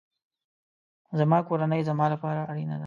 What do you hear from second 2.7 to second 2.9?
ده